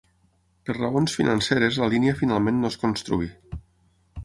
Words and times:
Per 0.69 0.75
raons 0.77 1.17
financeres 1.19 1.77
la 1.83 1.91
línia 1.95 2.15
finalment 2.23 2.59
no 2.63 2.73
es 2.75 2.79
construí. 2.87 3.31